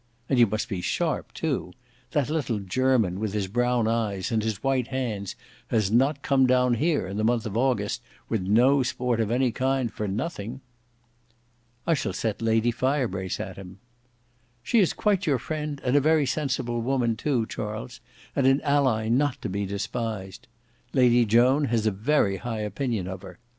And 0.29 0.39
you 0.39 0.47
must 0.47 0.67
be 0.67 0.81
sharp 0.81 1.31
too. 1.31 1.73
That 2.09 2.27
little 2.31 2.57
Jermyn, 2.59 3.19
with 3.19 3.33
his 3.33 3.45
brown 3.47 3.87
eyes 3.87 4.31
and 4.31 4.41
his 4.41 4.63
white 4.63 4.87
hands, 4.87 5.35
has 5.67 5.91
not 5.91 6.23
come 6.23 6.47
down 6.47 6.73
here, 6.73 7.05
in 7.05 7.17
the 7.17 7.23
month 7.23 7.45
of 7.45 7.55
August, 7.55 8.01
with 8.27 8.41
no 8.41 8.81
sport 8.81 9.19
of 9.19 9.29
any 9.29 9.51
kind, 9.51 9.93
for 9.93 10.07
nothing." 10.07 10.61
"I 11.85 11.93
shall 11.93 12.13
set 12.13 12.41
Lady 12.41 12.71
Firebrace 12.71 13.39
at 13.39 13.57
him." 13.57 13.77
"She 14.63 14.79
is 14.79 14.93
quite 14.93 15.27
your 15.27 15.37
friend, 15.37 15.79
and 15.85 15.95
a 15.95 16.01
very 16.01 16.25
sensible 16.25 16.81
woman 16.81 17.15
too, 17.15 17.45
Charles, 17.45 17.99
and 18.35 18.47
an 18.47 18.59
ally 18.61 19.07
not 19.07 19.39
to 19.43 19.49
be 19.49 19.67
despised. 19.67 20.47
Lady 20.93 21.25
Joan 21.25 21.65
has 21.65 21.85
a 21.85 21.91
very 21.91 22.37
high 22.37 22.61
opinion 22.61 23.07
of 23.07 23.21
her. 23.21 23.37